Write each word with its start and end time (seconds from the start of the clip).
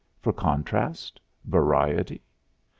For 0.19 0.33
contrast, 0.33 1.19
variety? 1.45 2.23